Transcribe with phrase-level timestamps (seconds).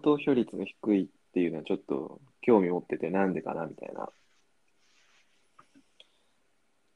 [0.00, 4.08] 投票率が低いっていうのはちょっと興味持ってて、なんでかなみたいな。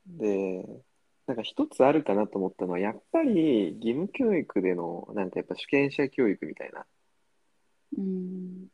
[0.06, 0.64] で、
[1.26, 6.86] なんか一つあるかなと思ったのは、やっぱり義務教育での、なんかやっぱ主権者教育みたいな、
[7.96, 8.68] うん。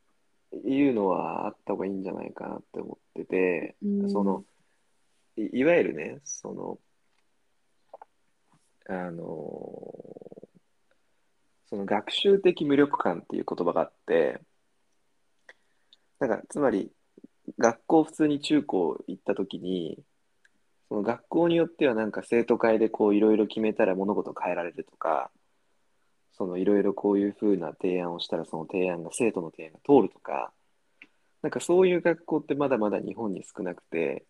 [0.65, 4.43] いうのはあった方がいいんじゃないかなって思ってて、うんその、
[5.37, 6.79] いいわゆるね、その、
[8.89, 9.21] あの
[11.71, 14.41] その学習的無力感っていう言葉があって、
[16.19, 16.91] なんかつまり
[17.57, 19.97] 学校普通に中高行った時に、
[20.89, 25.31] その学校によってはなんか生徒会でこういろいろ決めたら物事変えられるとか、
[26.33, 30.51] そのいろいろこういうふうな提案をしたらその提案が生徒の提案が通るとか、
[31.41, 34.25] なんかそういう学校ってまだまだ日本に少なくて、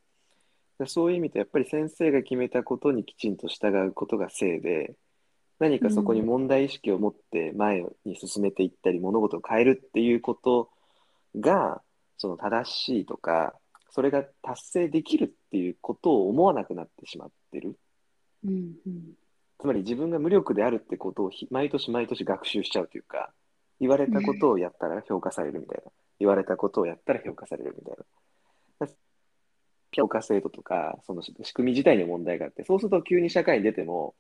[0.86, 4.96] そういう意味でやっぱり先生が決めたことにきちんと従うことが正で、
[5.62, 10.72] 何かそこに問題意識を持って前に進めていったり、物事を変えるっていうこと
[11.40, 11.84] が、
[12.18, 13.54] その正しいとか、
[13.92, 17.78] それが達成できるっていうことを思わなくなってしまってる。
[18.44, 18.74] うん。
[19.60, 23.32] つまり自分が無力であるってことをひ毎年毎年学習しちゃうというか、
[23.80, 25.92] 言われたことをやったら評価されるみたいな。
[26.20, 27.98] 言われたことをやったら評価されるみたい
[28.80, 28.88] な。
[29.92, 34.16] 評価制度とか、その仕組み自体に問題があって、そうすると急に社会に出ても、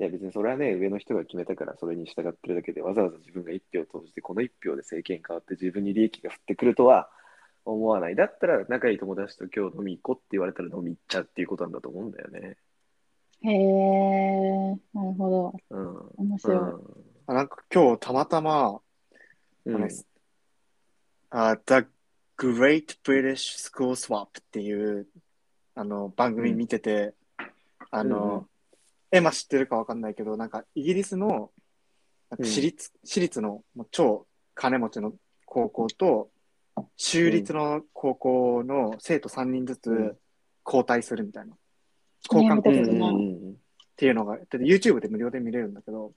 [0.00, 7.10] いや別にそれはね、上の人が決めたからそれに従ってるだけで、わざわざ自分が一票投じて、この一票で政権変わって自分に利益が降ってくるとは
[7.64, 8.14] 思わない。
[8.14, 12.56] だったら仲いい友達と今日飲み行こうって言われたら飲み行っちゃうっていうことなんだと思うんだよね。
[13.42, 15.54] へえ、なるほど。
[15.70, 16.28] うん。
[16.28, 16.58] 面白い。
[17.26, 18.80] あなんか今日たまたま、
[19.64, 19.88] うん。
[21.30, 21.86] あ The
[22.36, 25.08] Great British School Swap っていう
[25.74, 27.14] あの番組見てて、
[27.90, 28.48] あうんうんの、
[29.10, 31.50] エマ知ってるかわかんないけど、なんかイギリスの
[32.30, 35.12] なんか私立、私立のもう超金持ちの
[35.46, 36.30] 高校と、
[36.96, 40.14] 州立の高校の生徒3人ずうん。
[40.14, 40.18] つ
[40.64, 41.56] 交代するみたいな。
[42.30, 43.02] 交換うん校するっうん。
[43.02, 43.06] う
[43.52, 43.56] ん。
[43.96, 46.12] ていうのが、で YouTube で無料で見れるんだけど、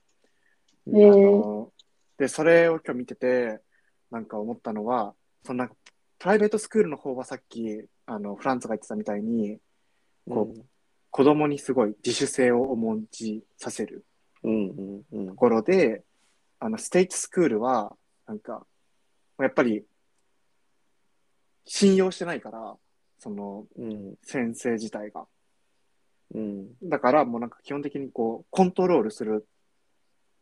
[0.92, 1.72] へえあの
[2.18, 3.60] で、それを今日見てて、
[4.10, 5.14] なんか思ったのは、
[5.44, 5.70] そんか、
[6.18, 9.58] プライベートスクールの方はさっき、あの、フランツが言ってたみたいに、
[10.28, 10.64] こう
[11.12, 14.04] 子供にすごい自主性を重んじさせる
[14.42, 16.02] うんうんうんところで、
[16.58, 17.94] あの、ステイツスクールは、
[18.26, 18.66] なんか、
[19.38, 19.84] やっぱり、
[21.64, 22.76] 信用してないから、
[23.18, 25.26] その、うん先生自体が。
[26.34, 29.46] うんだから、もうなんか基本的にこう、コントロールする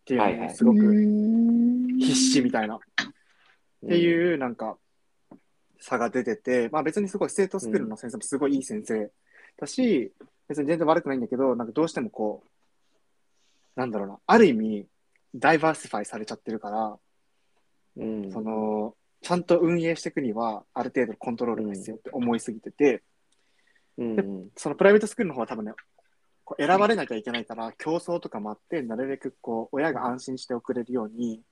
[0.02, 0.94] っていうのはいはいにすごくく
[1.98, 2.76] 必死みたいな。
[2.76, 2.78] っ
[3.88, 4.76] てういうなんか
[5.80, 9.10] 差が出てて、まあ別にすごいステートスクールの先生もすごいいい先生
[9.58, 10.12] だし、
[10.50, 14.86] 別に全然悪くないんだけど、なんかどうしてもこう、なんだろうな、ある意味、
[15.32, 18.32] ダイバーシファイされちゃってるから、んうん。
[18.32, 23.04] その、ちゃんと運営していくには、ある程度コントロールが必要って思いすぎてて、
[23.96, 24.18] うん。
[24.18, 25.72] うんそのプライベートスクールの方は多分ね、
[26.44, 31.42] こう選ばれなきゃいけないから、競争とかもあって、なるべくこう、親が安心して送れるように、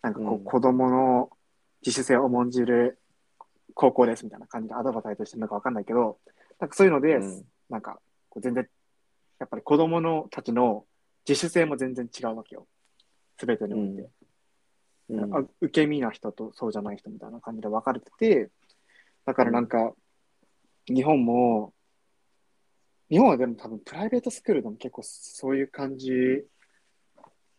[0.00, 0.44] なんかこう、うん。
[0.44, 1.28] 子供の
[1.84, 2.98] 自主性を重んじる
[3.74, 6.18] 高校ですみたいな感じでアドバタイトしてるのかわかんないけど、
[6.58, 7.44] なんかそういうので、うん。
[7.68, 8.00] なんか、
[8.40, 8.68] 全然、
[9.38, 10.84] やっぱり子供のたちの
[11.28, 12.66] 自主性も全然違うわけよ。
[13.38, 14.10] すべてにおいて。
[15.10, 15.34] うん。
[15.34, 18.50] あ受け身な人とそうじゃない人みたいな感じで分かれてて、
[19.26, 19.92] だからなんか、
[20.86, 21.72] 日本も、
[23.10, 26.10] 日本はでも多分プライベートスクールでも結構そういう感じ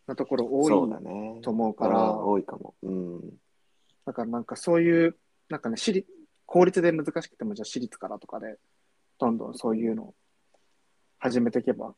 [0.06, 1.40] なところ多いね。
[1.42, 2.74] と思うから、多いかも。
[2.82, 3.20] うん。
[4.04, 5.16] だからなんかそういう、
[5.48, 6.08] なんかね、私立
[6.46, 8.58] 公立で難しくてもじゃあ私立からとかで、
[9.18, 10.14] どんどんそういうのを
[11.24, 11.94] 始めていけば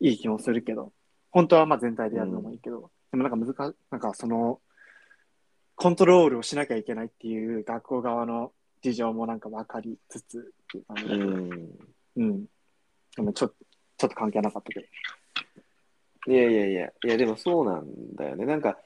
[0.00, 0.92] いい気もするけど、
[1.30, 4.60] 本当はまあ全体でやるのもいいけど、でもなんか難し、なんかその、
[5.76, 8.50] コントロールをしなきゃいけないっていう学校側の
[8.82, 10.42] 事情もなんか分かりつつっ
[10.72, 11.70] ていう感じうだけど、ん
[12.16, 12.44] うん。
[13.14, 14.80] でもちょちょっと関係なかったけ
[16.26, 16.34] ど。
[16.34, 17.86] いやいやいや、いやでもそうなん
[18.16, 18.44] だよね。
[18.44, 18.76] なんか、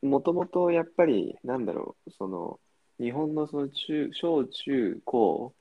[0.00, 2.60] もともとやっぱり、なんだろう、その、
[3.00, 5.54] 日本のその中、小中高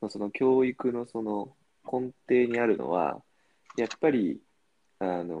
[0.00, 1.54] のその教育のその
[1.90, 3.22] 根底にあるのは、
[3.76, 4.40] やっぱり、
[4.98, 5.38] あの、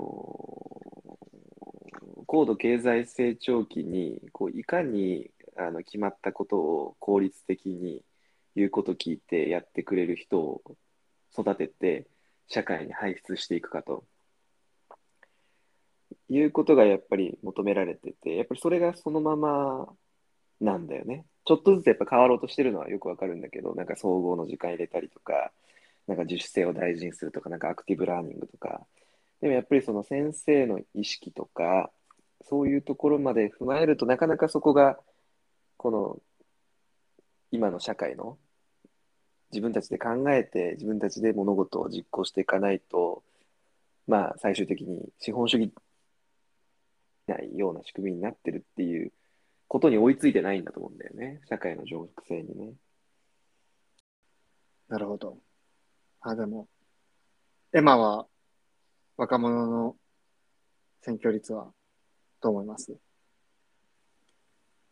[2.26, 8.04] 高度経済成長期に、こう、いかに、あの、決まったことを効率的に
[8.56, 10.62] 言うこと聞いてやってくれる人を
[11.38, 12.06] 育てて、
[12.48, 14.04] 社会に輩出していくかと。
[16.28, 19.88] いうことがやっぱり求められてて、やっぱりそれがそのまま
[20.60, 21.24] なんだよね。
[21.44, 25.50] ちょっとずつやっぱ変わろうとしてるのはよくわかるんだけど、なんか総合の時間入れたりとか、
[26.06, 28.86] なんか自主性を大事にするとか、なんかアクティブラーニングとか、
[29.40, 31.90] でもやっぱりその先生の意識とか、
[32.42, 34.98] そういうところまで踏まえるとなかなかそこが、
[35.76, 36.18] この
[37.50, 38.38] 今の社会の
[39.50, 43.22] 自分たちで考えて自分たちで物事を実行していかないと、
[44.06, 45.72] まあ最終的に資本主義
[47.26, 49.12] ないような仕組みになってるっていう
[49.68, 51.40] ことに追いついてないんだと思うんだよね。
[51.48, 52.72] 社会の情弱性にね。
[54.88, 55.38] なるほど。
[56.22, 56.68] あ、でも、
[57.72, 58.26] エマは
[59.16, 59.96] 若者の
[61.02, 61.72] 選挙率は
[62.42, 62.94] どう思います？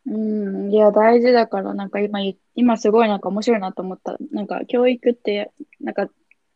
[0.07, 4.17] うん、いや、大事だから、なんか今言、今すごいなんか面白いなと思った。
[4.33, 6.09] なんか教育って、なんか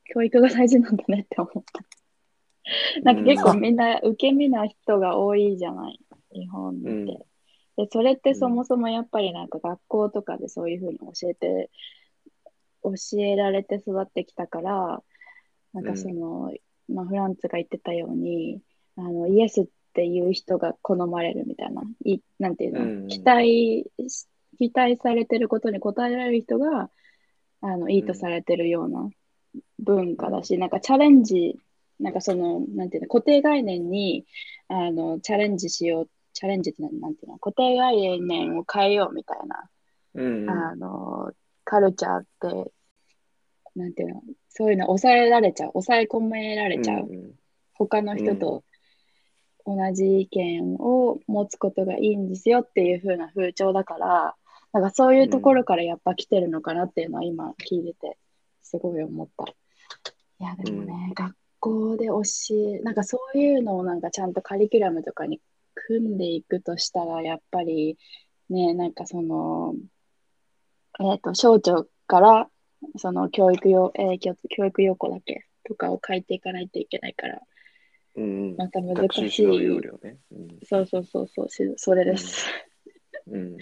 [0.05, 1.85] 教育が大事なんだねって思った。
[3.03, 6.01] なんか結構みんな受け身な人が多いじゃない、
[6.33, 6.89] 日本って。
[6.89, 7.07] うん
[7.75, 11.71] で、それってそもそもやっぱりなんか学校とかでそういうふうに教えて、
[12.83, 15.03] 教えられて育ってきたから、
[15.73, 16.53] なんかその、
[16.89, 18.61] まあフランツが言ってたように、
[18.97, 24.27] あの、イエスっていう人が好まれるみたいな、い、なんていうの、うん期待し、
[24.59, 26.91] 期待されてることに応えられる人が、
[27.61, 29.09] あの、いいとされてるような
[29.79, 31.59] 文化だし、なんかチャレンジ、
[32.01, 34.25] なんかその、なんていうの、固定概念に、
[34.69, 39.69] あの、チャレンジしよう、チャレンジってなんなんていうの、固定概念を変えようみたいな、
[40.15, 40.51] うん。
[40.51, 41.33] あの、
[41.73, 42.71] カルチャーって、
[43.75, 47.09] なんていうの、そういうの抑えられちゃう、抑え込められちゃう。
[47.11, 47.33] うん
[47.75, 48.63] 他の人と
[49.67, 54.37] 同じ意見を持つことがいいんですよっていう風な風潮だから、
[54.73, 58.19] なんかそういうところからやっぱ来てるのかなっていうのは今聞いてて
[58.63, 59.45] すごい思った。
[59.47, 62.23] いやでもね、学校で教
[62.77, 65.41] え、なんかそういうのをなんかちゃんとカリキュラムとかに
[65.75, 67.97] 組んでいくとしたらやっぱり
[68.53, 69.75] ね、なんかその、
[71.01, 72.49] えっと、省庁から
[72.97, 77.41] その教育用、えー教教育要項だっけとかを書いていかないといけないから、
[78.17, 78.57] うんうん。
[78.57, 79.47] また難しい。
[79.81, 80.19] 領ね。
[80.31, 82.47] うんそうそうそうそう、しそれです。
[83.31, 83.57] うん。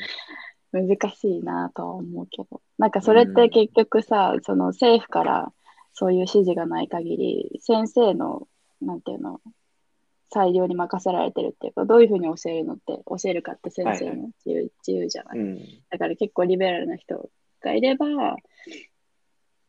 [0.72, 2.60] 難しいなとは思うけど。
[2.78, 5.52] なんかそれって結局さ、その政府から
[5.92, 8.48] そういう指示がない限り、先生の、
[8.80, 9.40] なんていうの、
[10.32, 15.38] 裁量に任せられてるっていうか、どういうふうに教えるのって、教えるかって先生の自由,、自由じゃない。
[15.38, 15.58] うん。
[15.90, 17.30] だから結構リベラルな人
[17.60, 18.06] がいれば、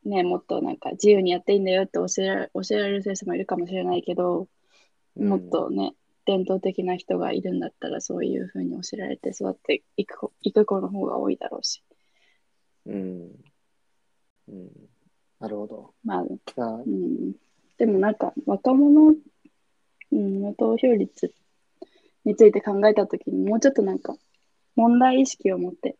[0.06, 4.48] ね、もっとなんか自由にやっていいんだよって教えられ教えられる先生もいるかもしれないけど、
[5.16, 5.94] もっとね、
[6.26, 11.84] 伝統的な人がいるんだったら、そういうふうに教えられて育っていく子いく子の方が多いだろうし。
[12.86, 13.32] うん。
[14.48, 14.70] うん。
[15.40, 15.94] なるほど。
[16.04, 16.26] まあ、
[16.58, 17.34] あう、ん、
[17.78, 19.16] でもなんか若者、
[20.12, 21.34] うん、の投票率
[22.26, 24.16] について考えたときにもうちょっとなんか
[24.76, 25.98] 問題意識を持って、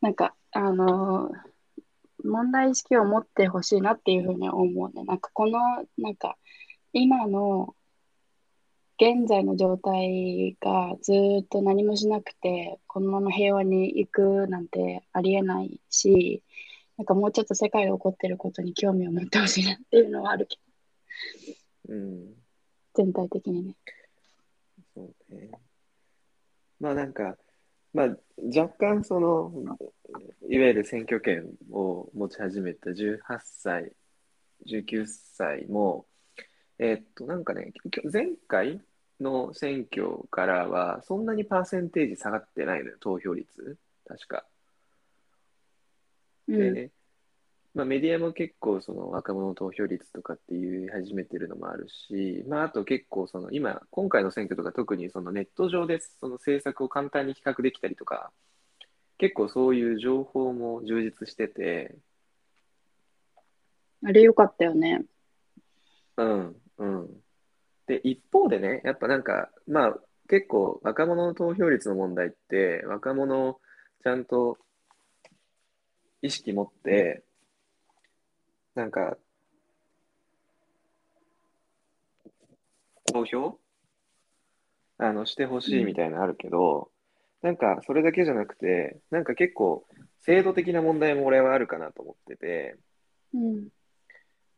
[0.00, 1.48] なんかあのー
[2.24, 5.04] 問題意識を持ってほしいなっていうふうに思うね。
[5.04, 5.58] なんかこの、
[5.98, 6.36] なんか
[6.92, 7.74] 今の
[9.00, 11.12] 現在の状態がず
[11.44, 16.42] っと何もしなくて、このまま平和に行くなんてありえないし、
[16.96, 20.56] なんかもうちょっと世界で起こってることに興味を持ってほしいなっていうのはあるけ
[21.86, 22.34] ど、うん。
[22.98, 23.74] 全体的にね。
[24.92, 25.50] そうね。
[26.80, 27.36] まあなんか、
[27.94, 29.52] まあ若干その、
[30.48, 33.92] いわゆる選挙権を持ち始めた18歳、
[34.66, 36.06] 19歳も、
[36.80, 37.72] えーっと、なんかね、
[38.12, 38.80] 前回
[39.20, 43.76] の選挙からは、そんなにパーセンテージ下がってないのよ、投票率。
[44.08, 44.44] 確か。
[46.48, 46.90] うん。
[47.74, 58.30] で、まあ、メディアも結構その若者投票率とかって言い始めてるのもあるし、まあ、あと結構その今、今回の選挙とか特にそのネット上でその政策を簡単に比較できたりとか、
[59.18, 61.96] 結構そういう情報も充実してて、
[64.04, 65.04] あれ良かったよね。
[66.16, 67.08] うん、うん。
[67.86, 69.98] で、一方でね、やっぱなんか、まあ
[70.28, 73.60] 結構若者の投票率の問題って、若者を
[74.04, 74.58] ちゃんと
[76.22, 77.24] 意識持って、
[78.78, 79.18] なんか、
[83.12, 83.58] 投票？
[84.98, 86.92] あの、してほしいみたいなのあるけど、
[87.42, 89.84] なんかそれだけじゃなくて、なんか結構
[90.20, 92.76] 制度的な問題も俺はあるかなと思ってて、
[93.34, 93.68] うん。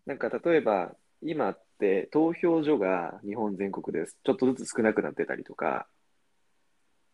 [0.04, 5.86] なんか例えば今って投票所が日本全国でちょっとずつ少なくなってたりとか、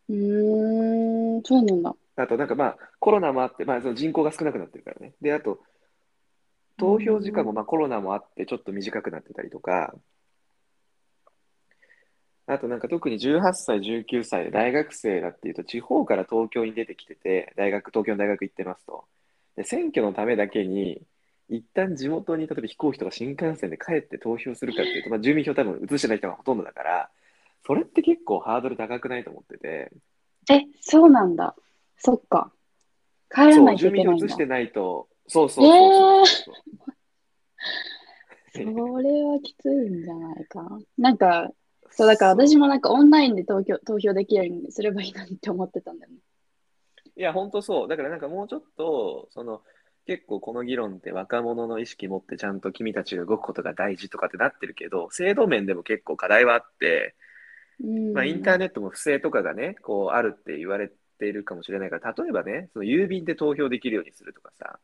[0.08, 1.94] うーん、そうなんだ。
[2.16, 5.14] あとなんかまあコロナもあって、まあその人口が少なくなってるからね。
[5.20, 5.60] で、あと
[6.78, 9.94] 投票時間もまあコロナもあってちょっと短くなってたりとか、
[12.46, 19.04] あとなんか特に18歳、19歳で大学生だっていうと地方から東京に出てきてて、大学、東京の大学行ってますと。
[19.56, 21.02] で、選挙のためだけに
[21.48, 27.10] 一旦地元に例えば飛行機とか新幹線で帰って投票するかっていうと、まあ、住民票多分移してない人がほとんどだから、
[27.66, 29.90] それって結構ハードル高くないと思ってて、
[30.48, 31.56] え、そうなんだ。
[31.98, 32.52] そっか。
[33.30, 34.12] 帰らそう、ないと住いけないんだ。
[34.12, 36.54] 民票移してないと、そうそうそうそうそ
[38.52, 39.02] そう。
[39.02, 40.78] れはきついんじゃないか。
[40.96, 41.50] なんか、
[41.90, 46.18] そう、だから私もなんかオンラインで投票投票できるようにすればいいのにって思ってたんだよね。
[47.16, 47.88] いや、本当そう。
[47.88, 49.62] だからなんかもうちょっと、その、
[50.06, 57.14] 結構この議論って若者の意識持ってちゃんと君たちが動くことが大事とかってなってるけど、制度面でも結構課題はあって、
[57.82, 58.12] うん。
[58.12, 64.78] まあインターネットも不正とかがね、こうあるって言われているかもしれないから、例えばね、その郵便で投票できるようにするとかさ、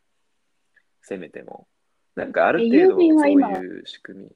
[1.03, 1.67] せめても。
[2.15, 4.31] なんかある程度そういう仕組み。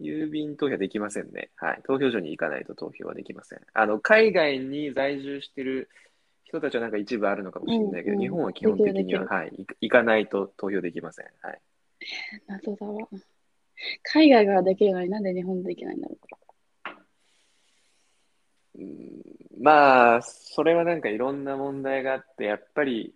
[0.00, 1.50] 郵便投票できませんね。
[1.56, 1.82] はい。
[1.84, 3.60] 投票所に行かないと投票はできません。
[3.74, 5.88] あの、海外に在住してる
[6.44, 11.26] 人たちはなんか一部あるのかもしれないけど、うんうん日本は基本的には、はい、行行かないと投票できません。
[11.42, 11.60] はい。
[12.46, 13.08] 謎だわ。
[14.02, 16.16] 海外ができるのになんで日本でできないんだろ
[18.78, 19.18] うん
[19.60, 23.12] まあ、それはなんかいろんな問題があって、やっぱり、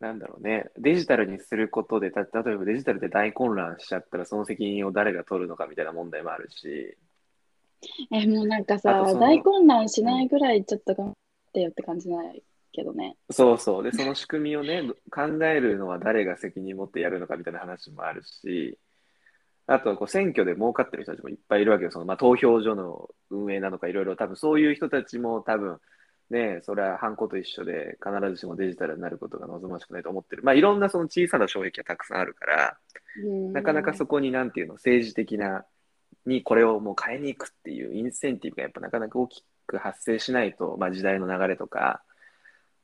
[0.00, 8.16] なんだろうね、デジタルにすることで、た例えばデジタルで大混乱しちゃったら、その責任を誰が取るのかみたいな問題もあるし、う。
[8.16, 11.14] え、もうなんかあとさ、その大混乱しないぐらいちょっと頑張っ
[11.52, 13.16] てよって感じないけどね。
[13.30, 18.78] そうそう、で、その仕組みをね、考えるのは誰が責任持ってやるのかみたいな話もあるし、
[19.66, 21.90] あとはこう選挙で儲かってる人たちもいっぱいいるわけよ。
[21.90, 25.80] そのまあ投票所の運営なのかいろいろ多分そういう人たちも多分
[26.30, 30.42] ね、それはハンコと一緒で必ずしもデジタルになることが望ましくないと思ってる。
[30.42, 32.76] まあいろんなその小さな障壁がたくさんあるから、
[33.24, 35.64] うんなかなかそこになんていうの、政治的な、
[36.26, 42.02] にこれをもう変えに行くっていうインセンティブがやっぱなかなか大きく発生しないと、まあ時代の流れとか、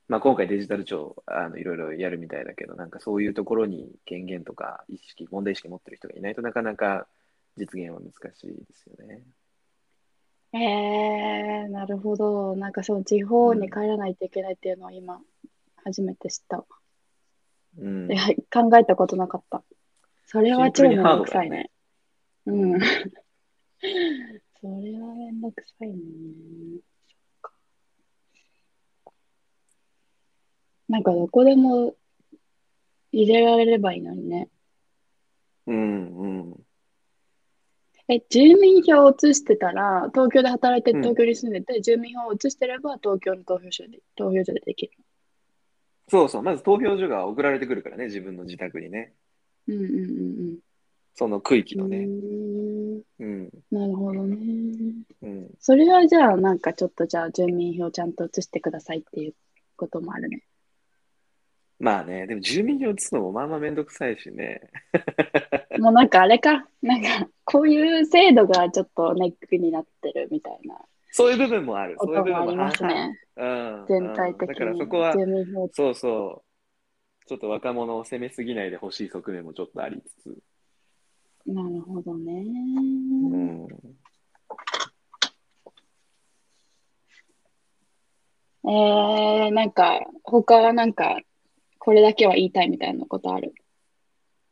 [0.09, 7.09] まあ今回デジタル庁、あの、いろいろやるみたいだけど、なんかそういうところに権限とか意識、問題意識持ってる人がいないとなかなか
[7.57, 9.23] 実現は難しいですよね。
[10.55, 11.32] えー、
[11.83, 12.55] なるほど。
[12.55, 15.21] なんかそう、地方に帰らないといけないっていうのを今、
[15.83, 16.65] 初めて知ったわ。
[17.77, 18.15] うんい。
[18.15, 18.23] や、
[18.53, 19.65] 考えたことなかった。
[20.27, 21.73] それは超めんどくさいね。
[22.47, 22.81] うん。
[22.81, 22.87] そ
[24.62, 25.97] れはめんどくさいね。
[27.09, 27.53] そっか。
[30.89, 31.97] なんかどこでも
[33.11, 34.49] 入れられればいいのにね。
[35.67, 36.67] うん、うん。
[38.14, 44.92] え、住民票を移してたら、東京で働いてうん東京に住んでて、住民票を移してれば東京の投票所で、投票所でできる。
[46.09, 46.42] そうそう。
[46.42, 49.14] まず投票所が送られてくるからね、自分の自宅にね。
[49.69, 49.87] うんうんう
[50.54, 50.59] ん
[51.14, 51.81] その区域うん。
[51.81, 51.99] うのね。
[51.99, 53.50] ーん、うん。
[53.71, 54.37] なるほどね。
[55.23, 55.50] うん。
[55.61, 59.35] それはじゃあ、なんかちょっとじゃあ、住民票ちゃんと移してくださいっていう
[59.76, 60.42] こともあるね。
[61.83, 64.61] まあね、でも住民票移すのもまあまあめんどくさいしね。
[65.81, 70.77] もうなんかあれか、なんかこういう制度がちょっとネックになってるみたいな
[71.11, 71.97] そういう部分もある。
[71.97, 73.19] こそういう部分もありますね。
[73.37, 73.85] うん。
[73.89, 75.69] 全体的うんだからにそこは、住民票。
[75.73, 76.45] そうそ
[77.25, 77.27] う。
[77.27, 80.39] ちょっと若者を責めすぎないでほしい側面もちょっとありつつ。
[81.47, 82.45] なるほどね。
[83.33, 83.69] うん。
[88.65, 91.19] えー、なんか、他はなんか、
[91.85, 93.55] これだけは言いたいみたいなことある。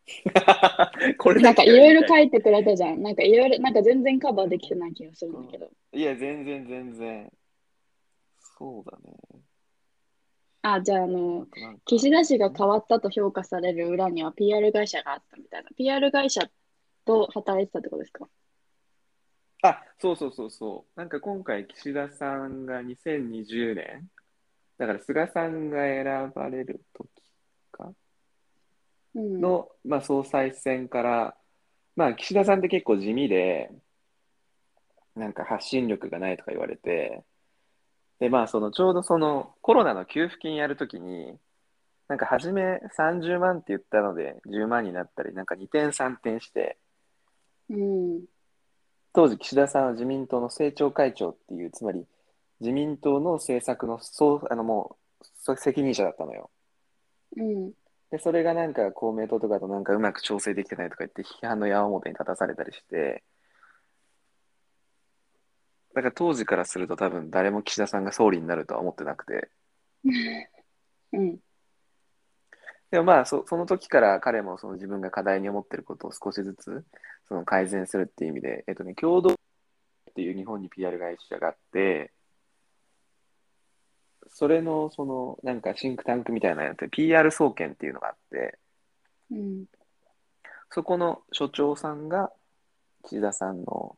[1.18, 3.00] これなんかいろいろ書いいてくれたじゃん。
[3.02, 5.70] なんかいろいろ、なんか全然カバーできてない気がするんだけど。
[5.92, 7.32] いや、全然全然。
[8.58, 9.16] そうだね。
[10.62, 11.46] あ、じゃああの、
[11.84, 15.70] 岸田氏が変わったと評価される裏には PR 会社があったみたいな。
[15.76, 16.50] PR 会社
[17.04, 18.28] と働いてたってことですか？
[19.62, 20.98] あ、そうそうそうそう。
[20.98, 24.10] なんか今回、岸田さんが2020年、
[24.78, 27.19] だから菅さんが選ばれる時かうん。
[29.14, 31.36] の、まあ、総裁選から、
[31.96, 33.70] まあ、岸田さんって結構地味で、
[35.16, 37.24] なんか発信力がないとか言われて、
[38.20, 41.38] で、まあ、そのちょうどそのコロナの給付金やるときに、
[42.08, 46.78] なんか初め30万って言ったので10万になったり、なんか2点3点して、
[47.68, 48.24] うん。
[49.12, 52.06] 当時岸田さんは自民党の政調会長っていう、つまり
[52.60, 56.50] 自民党の政策の総、あのもう、そ責任者だったのよ。
[57.36, 57.72] うん。
[58.10, 63.22] で、それがなんか公明党とかとなんかうまく調整できてないとか言って批判の矢面に立たされたりして、
[65.94, 69.50] だから当時からすると多分誰も岸田さんが総理になるとは思ってなくて、
[71.12, 71.38] うん。
[72.90, 76.84] でもまあそその時から彼もその自分が課題に思ってることを少しずつ
[77.28, 79.34] その改善するっていう意味で、えっとね、共同っ
[80.14, 82.12] ていう日本に PR 会社があって、
[84.32, 88.58] それのそのなんかシンクタンクみたいなやつで PR 総研っていうのがあって、
[89.30, 89.64] うん。
[90.70, 92.30] そこの所長さんが
[93.04, 93.96] 岸田さんの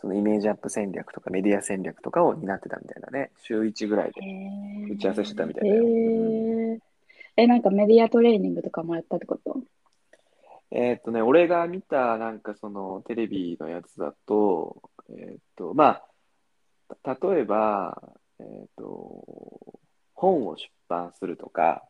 [0.00, 4.22] そのイメージアップ戦略とかメディア戦略とかを担ってたみたいなね、週1ぐらいで。
[4.22, 6.78] へ打ち合わせしてたみたいへだよー
[7.36, 9.60] え、なんかメディアトレーニングとかもやったってこと？
[10.70, 16.02] えーっとね、俺が見たなんかそのテレビのやつだと、えーっと、ま
[16.90, 18.00] あ、た例えば、
[18.40, 19.80] えーっと、
[20.14, 21.84] 本を出版するとか、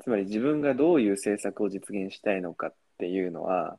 [0.00, 3.78] つまり自分がどういう政策を実現したいのかっていうのは、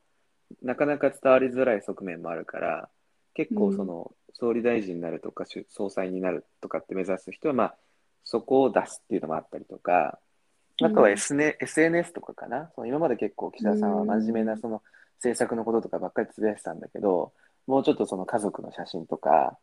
[0.62, 2.89] なかなか伝わりづらい側面もあるから、
[3.34, 7.75] 結構その、総理大臣になるとか、し総裁になるとかって目指す人は、まあ、
[8.24, 10.20] そこを出すっていうのもあったりとか、
[10.82, 12.72] あとは SN SNS とかかな。
[12.75, 14.82] その今まで結構岸田さんは真面目なその
[15.16, 17.34] 政策のこととかばっかりつぶやいてたんだけど、
[17.70, 19.60] もうちょっとその家族の写真とか、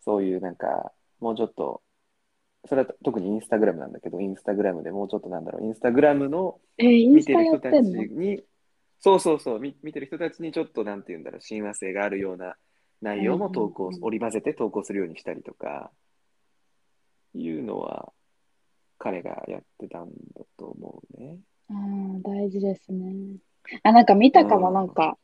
[0.00, 1.80] そういうなんか、もうちょっと、
[2.68, 8.42] それは特にインスタグラムなんだけど、インスタグラムでもうちょっとなんだろう、インスタグラムの見てる人たちに、
[8.98, 12.56] そうそうそう、見見てる人たちにちょっとなんて言うんだろう、親和性があるような
[13.00, 15.92] 内容も投稿、織り交ぜて投稿するようにしたりとか、
[17.32, 18.12] いうのは
[18.98, 21.38] 彼がやってたんだと思うね。
[21.70, 23.36] あー大事ですね。
[23.82, 25.18] あ、なんか見たかも、うんなんか、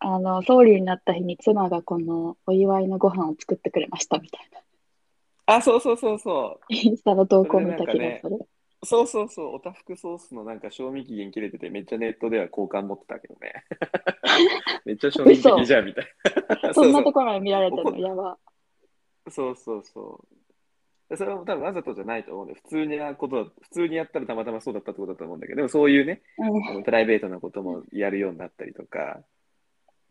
[0.00, 5.56] あの、総理になった日に妻がこのお祝いのご飯を作ってくれましたみたいな。
[5.56, 6.74] あ、そうそうそうそう。
[6.74, 8.38] インスタの投稿見た気がする。
[8.82, 13.52] そうそうそう、おたふくソースのなんか賞味期限切れてて、めっちゃネットでは好感持ってたけどね。
[14.86, 16.06] めっちゃ賞味的じゃんみたい
[16.62, 16.72] な。
[16.72, 18.38] そんなうところまで見られてるの、怒やば。
[19.28, 20.24] そうそうそ
[21.10, 21.16] う。
[21.16, 29.20] それは多分わざとじゃないと思うんで、普通にやことだ、普通にやったらたまたまそうだったってことだと思うんだけど、でもそういうね、うんプライベートなこともやるようになったりとか、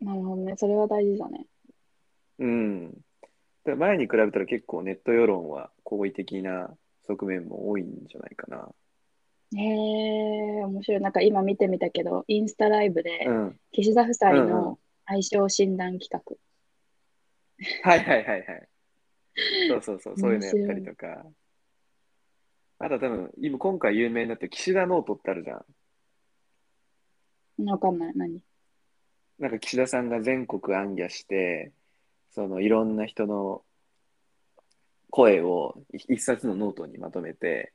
[0.00, 0.54] なるほどね。
[0.56, 1.46] それは大事だね。
[2.38, 2.92] うん。
[2.92, 2.94] だ
[3.64, 6.70] から前に比べたら結構ネット世論は好意的な
[7.06, 8.68] 側面も多いんじゃないかな。
[9.56, 11.00] へえ、面白い。
[11.00, 13.60] なんか今見てみたけど、インスタライブでうん。
[13.72, 16.20] 岸田夫妻うんうんの相性診断企画。
[17.82, 18.68] はいはいはいはい。
[19.68, 21.26] そうそうそう、そういうのやったりとか。
[22.78, 25.64] あとは多分、今今回有名になってる岸田ノートってあるじゃん。
[27.68, 28.16] わかんない。
[28.16, 28.42] 何？
[29.40, 31.72] なんか岸田さんが全国行脚して、
[32.30, 33.62] そのいろんな人の
[35.08, 37.72] 声を一一冊のノートにまとめて、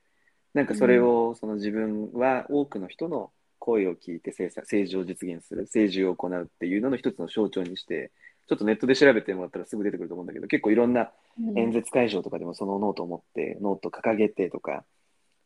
[0.54, 8.12] なんかそれをその自分は多くの人の声を聞いて政策政治を実現する、政治を行うっていうのの一つの象徴にして、
[8.48, 11.12] ちょっとネットで調べてもらったらすぐ出てくると思うんだけど、結構いろんな
[11.56, 14.86] 演説会場とかでもそのノートを持って、ノート掲げてとか、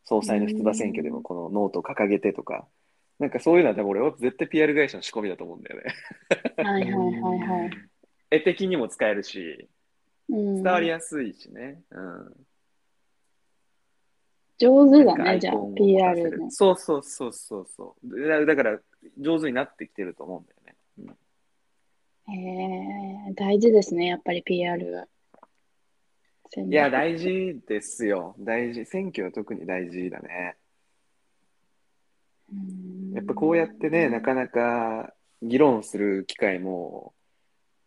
[0.03, 2.67] 総裁の出馬選挙でもこのノートを掲げてとか、
[3.19, 5.93] なんかそういうのは多分俺は絶対 PR 会社の仕込みだと思うんだよね。
[6.63, 7.71] はいはいはいはい。
[8.31, 9.67] 絵的にも使えるし、
[10.29, 11.81] うん、伝わりやすいしね。
[11.91, 12.33] うん。
[14.57, 16.51] 上手だね、じゃあ PR るの。
[16.51, 18.27] そうそうそうそうそう。
[18.27, 18.79] だだから、
[19.17, 20.75] 上手になってきてると思うんだよね。
[20.99, 21.15] うん
[22.31, 25.07] へえ、大事ですね、やっぱり PR が。
[26.57, 28.35] いや、大事ですよ。
[28.39, 28.85] 大事。
[28.85, 30.55] 選挙は特に大事だね。
[32.51, 37.13] うんやっぱこうやってね、なかなか議論する機会も、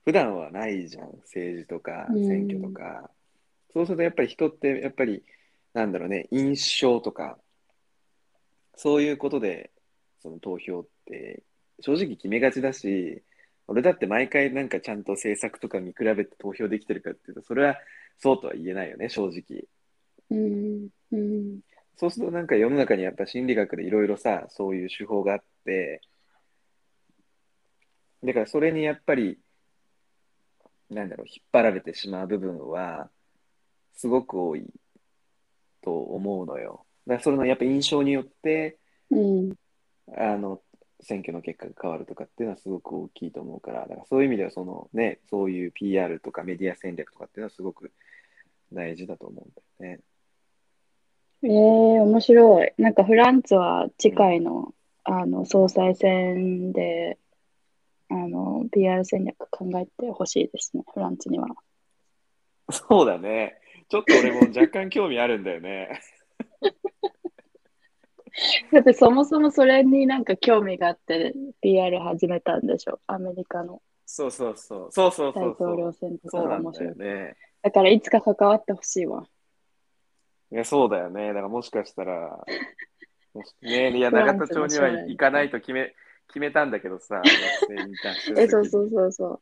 [0.04, 1.10] 普段はないじゃん。
[1.22, 3.10] 政治とかうん選挙とか。
[3.72, 5.22] そうするとやっぱり人って、やっぱり、
[5.74, 7.38] なんだろうね、印象とか、
[8.76, 9.70] そういうことで、
[10.20, 11.42] その投票って、
[11.80, 13.22] 正直決めがちだし、
[13.68, 17.76] 俺だって毎回なんかちゃんと政策とか見比べて投票できてるかっていうと、それは
[18.18, 19.64] そうとは言えないよね、正直。
[20.30, 21.60] うん、うん、
[21.96, 26.00] そうするとなんか世の中にやっぱ心理学でいろいろさ、そういう手法があって、
[28.24, 29.38] だからそれにやっぱり、
[30.90, 33.10] なんだろう、引っ張られてしまう部分は、
[33.94, 34.66] すごく多い
[35.82, 36.86] と思うのよ。
[37.06, 38.78] だからそれのやっぱ印象によって、
[39.10, 39.54] うん。
[40.16, 40.62] あの、
[41.00, 47.92] 選挙の結果が変わるとかっていうのはすごく大きいと思うから、だからそういう意味ではそのね、そういう PR とかメディア戦略とかっていうのはすごく
[48.72, 49.50] 大事だと思うん
[49.80, 50.00] だよね。
[51.44, 52.72] ええ面白い。
[52.78, 54.74] なんかフランツは次回の、
[55.04, 57.18] あの総裁選で
[58.08, 61.46] あの PR 戦略考えてほしいですね、フランツには。
[62.70, 63.58] そうだね。
[63.88, 66.00] ちょっと俺も若干興味あるんだよね。
[68.72, 74.92] だってそもそもそれになんか興味があって PR 始めたんでしょ、アメリカのそうそうそう。
[74.92, 75.72] そうそうそ大うそう。
[75.72, 76.88] 統領選とかそうなんだが面白い。
[76.90, 77.36] よね。
[77.62, 79.26] だからいつか関わってほしいわ。
[80.52, 81.28] いや、そうだよね。
[81.28, 82.44] だからもしかしたら、
[83.34, 85.94] もしね、いや、永田町には行かないと決め、
[86.28, 89.40] 決めたんだけどさ、学生に対してえ、そうそうそうそう。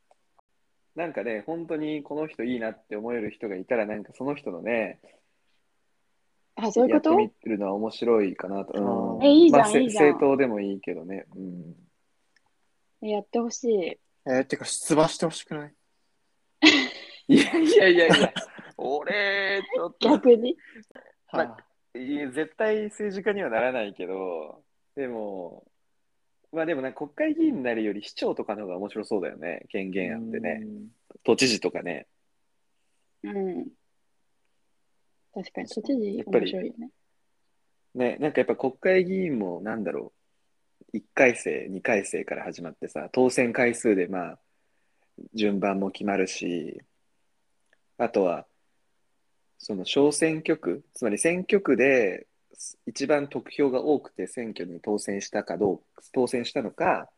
[0.95, 5.01] なんかね、本当にこの人いいなって思える人がいたら、なんかその人のね、
[6.57, 7.11] あ、そういうこと？
[7.21, 9.19] やってみるのは面白いかなと。
[9.19, 11.27] うんえいいじゃんまあせいいじゃん政党でもいいけどね。
[13.03, 13.09] うん。
[13.09, 13.87] やってほしい。
[14.27, 15.75] えー、てか出馬してほしくない？
[17.29, 18.33] いやいやいやいや、
[18.81, 20.57] 俺、ちょっと、逆に？
[21.33, 21.57] まあ
[21.99, 24.63] いや絶対政治家にはならないけど、
[24.97, 25.67] でも、
[26.53, 29.67] まあでもな国会議員になるより市長とかの方が面白そうだよね。
[29.71, 30.65] 権限あってね。
[31.25, 32.07] 都知事とかね。
[33.23, 33.67] うん。
[35.35, 36.91] 確かに、都知事やっぱり面白いよね。
[37.95, 40.13] ね、なんかやっぱ国会議員もなんだろ
[40.93, 44.39] う、1回生、2回生から始まってさ、当選回数でまあ、
[45.35, 46.81] 順番も決まるし、
[47.99, 48.47] あとは、
[49.63, 52.27] その小選挙区、つまり選挙区で
[52.87, 55.81] 一番得票が多くて選挙に当選したかどう
[56.15, 57.11] 当選したのか、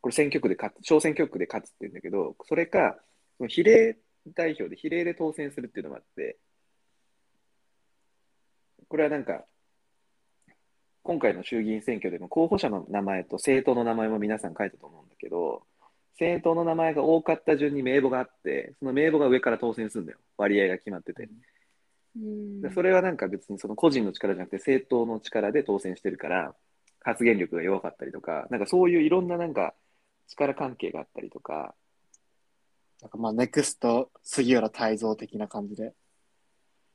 [0.00, 2.96] これ選挙区で勝つ、小選挙区で勝つって言うんだけど、それか、
[3.36, 6.38] その比例代表で比例で当選するっていうのもあって、
[8.88, 9.44] これはなんか、
[11.02, 15.64] 今回の衆議院選挙でも候補者の名前と政党の名前も皆さん書いたと思うんだけど、
[16.12, 20.18] 政党の名前が多かった順に名簿があって、その名簿が上から当選するんだよ。
[20.36, 21.24] 割合が決まってて。
[21.24, 21.30] うん
[22.14, 26.54] でそれはなんか別にその個人の力じゃなくて政党の力で当選してるから、
[27.00, 29.74] 発言力が弱かったりとか、なんかそういういろんななんか
[30.28, 31.74] 力関係があったりとか、
[33.00, 35.94] なんかまあ、ネクスト杉浦太蔵的な感じで。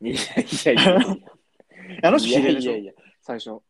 [0.01, 0.17] いやい
[0.65, 1.29] やいやいや、
[2.03, 3.61] あの人比例でしょいやいやい最初。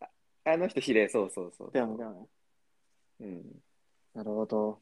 [0.00, 0.08] や、
[0.44, 1.70] あの人比例、そうそうそう。
[1.72, 2.26] だよね、だよね。
[3.20, 3.62] うん、
[4.14, 4.80] なるほど。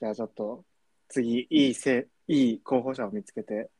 [0.00, 0.64] じゃあちょっと、
[1.08, 3.70] 次、いいせ、いい候補者を見つけて。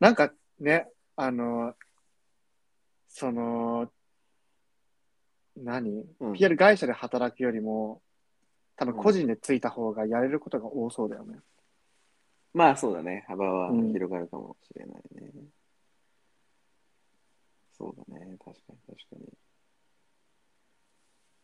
[0.00, 1.74] なんかね、あの、
[3.08, 3.90] その、
[5.56, 8.02] 何、うん ?PR 会社で働くよりも、
[8.76, 11.38] 多分個人でついた方がやれることが多そうだよね。
[12.52, 15.32] まあそうだね、幅はうん広がるかもしれないね。
[17.78, 19.24] そうだね、確かに確かに。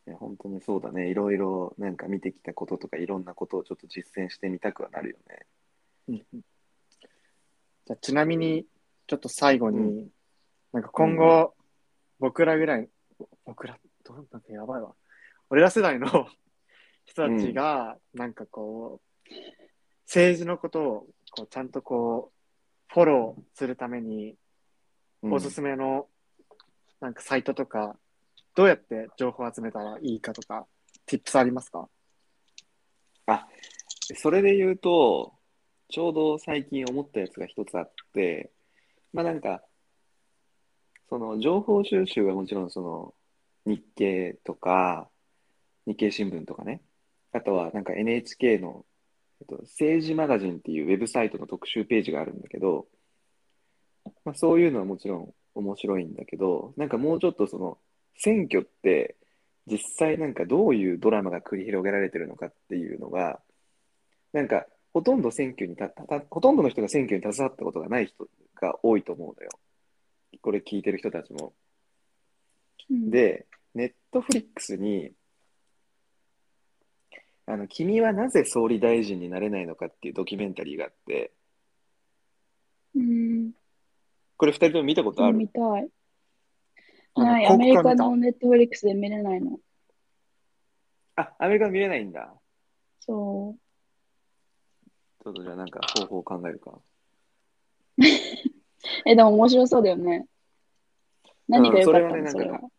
[0.08, 1.10] いや、本当にそうだね。
[1.10, 5.46] いろいろなんか見てきたこととかいろんなことをちょっと実践してみたくはなるよね。
[6.08, 6.42] うん
[7.86, 8.66] じゃあちなみに、
[9.06, 10.10] ちょっと最後に、う
[10.72, 11.54] なんか今後、
[12.18, 12.88] 僕らぐらい、
[13.44, 14.94] 僕ら、どうなんかやばいわ。
[15.50, 16.06] 俺ら世代の
[17.04, 19.30] 人たちが、なんかこう、
[20.06, 22.32] 政治のことをこうちゃんとこ
[22.90, 24.36] う、フォローするために、
[25.22, 25.32] うん。
[25.32, 26.08] おすすめの、
[27.00, 27.98] なんかサイトとか、
[28.54, 30.66] どうやって情報を集めたらいいかとか、
[31.06, 31.88] tips ありますか？
[34.16, 35.34] それで言うと、
[35.92, 38.50] ちょうど最近思ったやつが一つあって、
[39.12, 39.62] まあなんか、
[41.10, 43.14] その情報収集はもちろんその
[43.66, 45.10] 日経とか、
[45.86, 46.80] 日経新聞とかね、
[47.32, 48.86] あとはなんか NHK の、
[49.42, 52.86] えっと、政治マガジンっていうウェブサイトの特集ページがあるんだけど、
[54.24, 57.76] まあそういうのはもちろん面白いんだけど、なんかもうちょっとその
[58.16, 59.16] 選挙って
[59.66, 63.42] 実際なんかどういうドラマが繰り広げられてるのかっていうのが、
[64.32, 68.28] なんか、ほとんど選挙にたたほとんどの人が選挙に携わったことがない人
[68.60, 69.50] が多いと思うのよ。
[70.40, 71.52] これ聞いてる人たちも。
[72.90, 75.12] うん、で、ネットフリックスに、
[77.46, 81.32] あの、君はなぜ総理大臣になれないのかっていうドキュメンタリーがあって、
[82.94, 83.52] うん、
[84.36, 85.38] これ二人とも見たことある？
[85.38, 85.88] 見たい。
[87.16, 89.58] ない、ア広メリカのネットフリックスで見れないの。
[91.16, 92.34] あ、アメリカ見れないんだ。
[93.00, 93.54] そ
[95.22, 96.72] ちょっとじゃあなんか方法を考えるか。
[96.72, 96.80] う。
[99.06, 100.26] え、でも面白そうだよね。
[101.48, 102.70] 何が良かったの、うんそれはねそれは。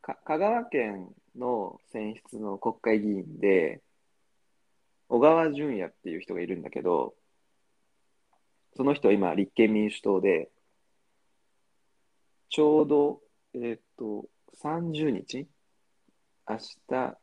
[0.00, 3.82] か香川県の選出の国会議員で、
[5.08, 7.14] 小川淳也っていう人がいるんだけど、
[8.76, 10.50] その人は今、立憲民主党で、
[12.48, 13.20] ちょうど、
[13.54, 14.26] えっ、と、
[14.62, 15.46] 30日？
[16.48, 17.18] 明日、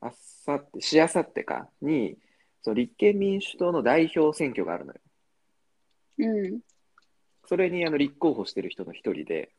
[0.00, 2.18] あさって、しあさってか、に、
[2.66, 5.00] その立憲民主党の代表選挙があるのよ。
[6.18, 6.60] うん。
[7.44, 9.52] それにあの立候補してる人の一人で、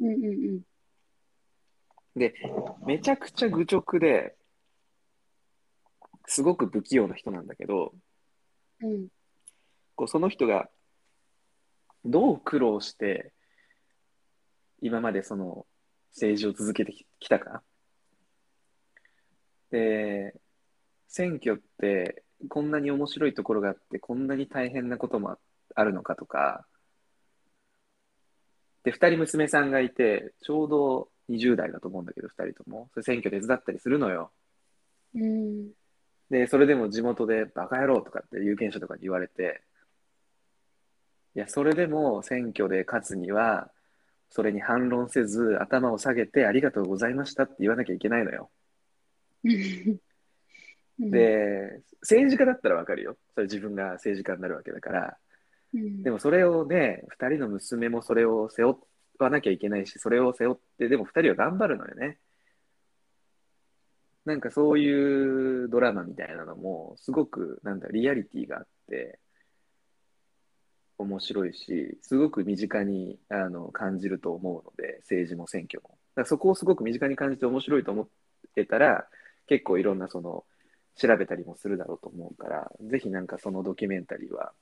[0.00, 0.60] うんうんうん。
[2.18, 2.32] で、
[2.86, 4.34] めちゃくちゃ愚直で、
[6.24, 7.92] すごく不器用な人なんだけど、
[8.80, 9.08] うん。
[9.94, 10.70] こうその人が
[12.02, 13.34] どう苦労して、
[14.80, 15.66] 今までその
[16.12, 17.62] 政治を続けてきたか。
[19.70, 20.34] で、
[21.12, 25.38] 選挙ってこんなに面白いところがあって、こんなに大変なこともあ
[25.74, 26.66] あるのかとか、
[28.84, 32.88] で、二人娘さんがいて、ちょうど20代だと思うんだけど、二人とも。
[32.92, 34.32] それ選挙手伝ったりするのよ。
[35.14, 35.70] うん。
[36.30, 39.62] で、それでも地元でバカ野郎とかって有権者とかに言われて、
[41.36, 43.70] いや、それでも選挙で勝つには、
[44.30, 48.50] それに反論せず、頭を下げてありがとうございましたって言わなきゃいけないのよ。
[51.02, 53.16] うん、で、政治家だったらわかるよ。
[53.34, 55.18] それ自分が政治家になるわけだから。
[55.74, 58.78] うん、でもそれをね、二人の娘もそれを背負
[59.18, 62.18] わなきゃいけないし、それを背負って、でも二人は頑張るのよね。
[64.24, 69.18] なんかそういうドラマみたいなのも、すごく、なんだ、リアリティがあって、
[70.98, 75.90] 面白いし、すごく身近にあの感じると思うので、政治も選挙も。
[75.90, 78.08] だからそこをすごく身近に感じて面白いと思っ
[78.54, 79.08] てたら、
[79.46, 80.44] 結構いろんなその、
[80.96, 84.52] 調べたりもするだろうと思うから、ぜひなんかそのドキュメンタリーは、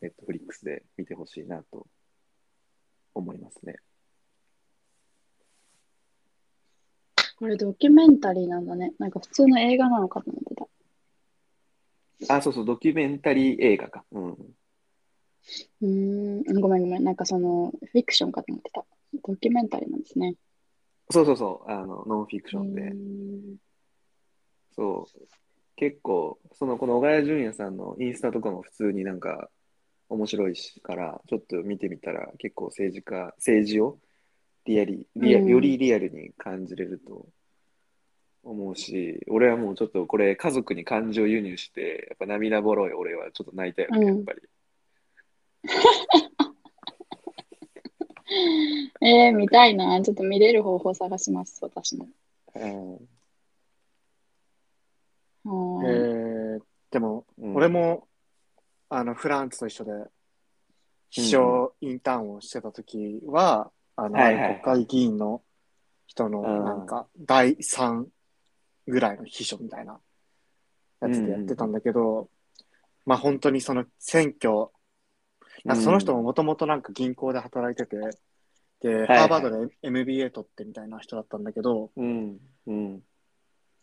[0.00, 1.86] ネットフリックスで見てほしいなと
[3.14, 3.76] 思いますね。
[7.38, 8.92] これドキュメンタリーなんだね。
[8.98, 10.54] なんか普通の映画なのかと思って
[12.26, 12.36] た。
[12.36, 14.04] あ、そうそう、ドキュメンタリー映画か。
[14.10, 14.32] うん。
[14.32, 17.04] うーん、ごめんごめん。
[17.04, 18.84] なんかその、フィクションかと思ってた。
[19.24, 20.34] ドキュメンタリーなんですね。
[21.10, 22.92] そうそうそう、あの、ノンフィクションで。
[24.74, 25.28] そう。
[25.78, 29.48] 結構、その、この小川淳也さんのインスタとかも普通になんか
[30.08, 34.00] 面白いしから、ちょっと見てみたら結構政治家、政治を
[34.64, 37.28] リアリ、リア、うんよりリアルに感じれると
[38.42, 44.40] 思うし、俺はもうちょっとこれ家族に感情輸入して、やっぱ涙ぼろい俺はちょっと泣いたよね、うんやっぱり。
[49.00, 50.02] えー、見たいな。
[50.02, 52.08] ちょっと見れる方法探します、私も。
[52.56, 53.17] うん
[55.84, 57.54] えはーでも、うん。
[57.54, 58.08] 俺も、
[58.88, 59.92] あの、フランスと一緒で、
[61.10, 64.42] 秘書インターンをしてた時は、あの、はいはい。
[64.42, 65.42] はい国会議員の
[66.06, 66.64] 人の、うん。
[66.64, 68.06] なんか、第3
[68.86, 70.00] ぐらいの秘書みたいな
[71.00, 72.28] やつでやってたんだけど、
[73.04, 74.68] まあ本当にその選挙、
[75.64, 77.96] なんかその人ももともとなんか銀行で働いてて、
[78.80, 82.38] で、はいハーバードで MBA 取ってみたいな人だったんだけど、うん。
[82.66, 83.02] うん。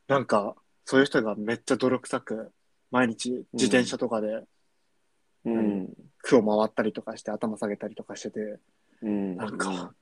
[0.07, 2.51] なんか、そういう人がめっちゃ泥臭く、
[2.91, 4.45] 毎日自転車とかで
[5.45, 5.93] うん。
[6.23, 8.59] 区を回ったりとかして頭下げたりとかしてて、
[9.01, 9.37] うん。
[9.37, 9.93] なんか、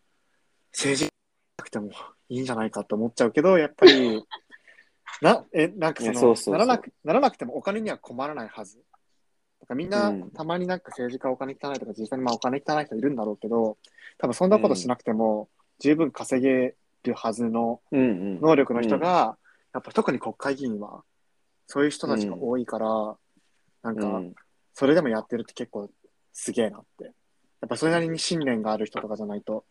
[0.71, 1.11] 政治
[1.57, 1.91] なくても
[2.29, 4.23] いいんじゃないかと思っちゃうけど、やっぱり、
[5.21, 8.77] な、え、なんかその、そうそうそうならなく、ならなくてもお金には困らないはず。
[9.59, 13.77] だからみんな、うんたまになんか政治家お金汚いとか、実際にまあお金汚い人いるんだろうけど、
[14.17, 17.81] 多分そんなことしなくても、十分稼げるはずの。
[17.91, 19.37] 能力の人が、
[19.73, 21.03] やっぱ特に国会議員は、
[21.67, 23.17] そういう人たちが多いから、
[23.81, 24.35] なんか、うん
[24.75, 25.87] それでもやってるって結構
[26.31, 27.03] すげえなって。
[27.03, 27.13] やっ
[27.69, 29.65] ぱそれなりに信念がある人とかじゃないと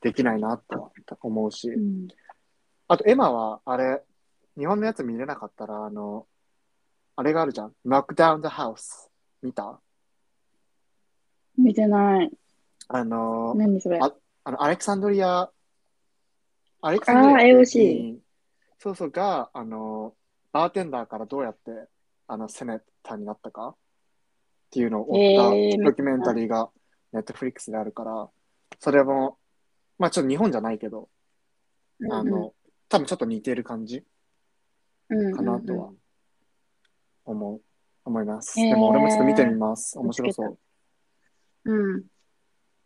[0.00, 1.68] できないなとは思うし。
[1.68, 2.08] うん
[2.88, 4.02] あと、エマは、あれ、
[4.58, 6.26] 日本のやつ見れなかったら、あの、
[7.14, 7.72] あれがあるじゃん。
[7.86, 9.08] Knock Down the House。
[9.42, 9.80] 見た？
[11.56, 12.30] 見てない。
[12.88, 14.00] あの、何それ？
[14.00, 15.50] ああの、アレクサンドリア、
[16.80, 18.16] アレクサンドリアあー AOC
[18.82, 20.12] そうそうが、あの、
[20.50, 21.88] バーテンダーからどうやって、
[22.26, 23.76] あの、セネターになったかっ
[24.72, 26.68] ていうのを追ったえードキュメンタリーが、
[27.12, 28.28] ネットフリックスであるから、
[28.80, 29.38] それも、
[30.00, 31.08] まあちょっと日本じゃないけど、
[32.10, 32.54] あの、
[32.88, 34.02] 多分ちょっと似てる感じ
[35.10, 35.92] うん、かなとは
[37.24, 37.60] 思う、
[38.04, 38.56] 思います。
[38.56, 39.96] でも俺もちょっと見てみます。
[39.96, 40.58] 面白そう。
[41.66, 41.94] うん。
[41.94, 42.02] うん。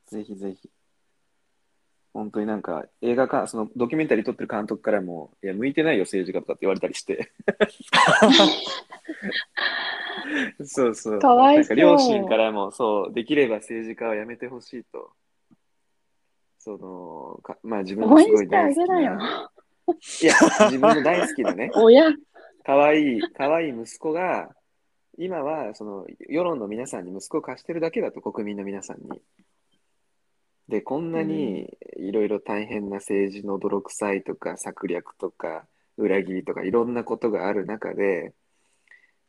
[0.08, 0.68] ぜひぜひ。
[2.16, 7.30] 本当になんか映画か、そのドキュメンタリー撮ってる監督からも、いや、向いてないよ、政治家とかって言われたりして。
[10.64, 11.18] そうそう。
[11.18, 15.10] かわいそうなんか両親からも、そう、できれば政治家はやめてほしいと。
[16.58, 19.50] その、かまあ自分応のすごい大好きげな。
[20.22, 20.34] いや、
[20.70, 22.12] 自分の大好きなね、 親。
[22.64, 24.50] 可愛い可愛い息子が、
[25.18, 29.22] 今はその世論の皆さんに息子を貸してるだけだと、国民の皆さんに。
[30.68, 38.32] で、こんなにいろいろ大変な政治の泥臭いとか策略とか裏切りとかいろんなことがある中で、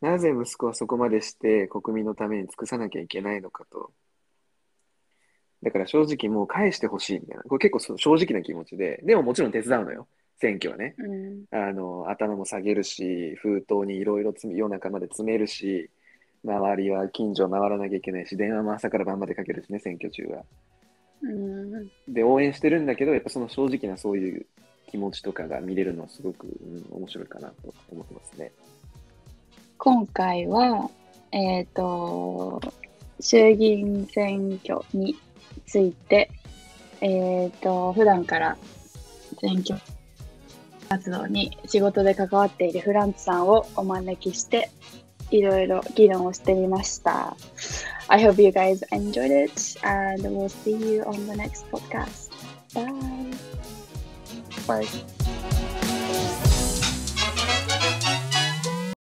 [0.01, 3.91] なぜ息子はそこまでして国民のために尽くさなきゃいけないのかと。
[5.63, 7.43] だから正直もう返してほしいみたいな。
[7.43, 10.07] これ結構正直な気持ちで、でももちろん手伝うのよ。
[10.39, 10.95] 選挙はね。
[10.99, 11.45] うん。
[11.51, 15.89] あの頭も下げるし、封筒にいろいろ夜中まで詰めるし、
[16.45, 20.43] 周りは近所を回らなきゃいけないし、電話も朝から晩までかけるしね、選挙中は。
[22.07, 24.45] で、応援してるんだけど、やっぱその正直なそういう
[24.89, 28.51] 気持ちとかが見れるのはすごく、うん、面白いかなと思ってますね。
[29.77, 30.89] 今回は、
[31.31, 32.61] えっ、と、
[33.19, 35.15] 衆議院選挙に
[35.65, 36.29] ついて、
[37.01, 38.57] えっ、と、普段から
[39.39, 39.79] 選挙
[40.89, 44.69] 活動に仕事で関わっているフランツさんをお招きして、
[45.29, 47.35] いろいろ議論をしてみました。
[48.09, 52.31] I hope you guys enjoyed it and we'll see you on the next podcast.
[52.73, 53.33] Bye.
[54.65, 55.16] Bye.